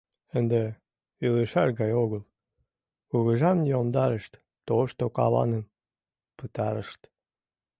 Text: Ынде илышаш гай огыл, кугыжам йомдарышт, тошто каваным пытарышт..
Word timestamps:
Ынде 0.37 0.61
илышаш 1.25 1.69
гай 1.79 1.91
огыл, 2.03 2.23
кугыжам 3.09 3.57
йомдарышт, 3.71 4.33
тошто 4.67 5.03
каваным 5.17 5.63
пытарышт.. 6.37 7.01